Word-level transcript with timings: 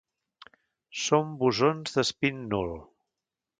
Són 1.01 1.35
bosons 1.43 1.95
d'espín 1.99 2.43
nul. 2.57 2.75